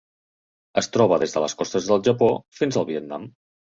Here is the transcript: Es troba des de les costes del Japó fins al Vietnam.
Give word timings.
Es 0.83 0.89
troba 0.95 1.21
des 1.25 1.37
de 1.37 1.45
les 1.45 1.57
costes 1.61 1.93
del 1.93 2.05
Japó 2.11 2.35
fins 2.63 2.85
al 2.85 2.93
Vietnam. 2.93 3.35